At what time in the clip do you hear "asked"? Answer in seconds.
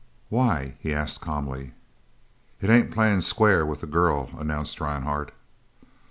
0.95-1.21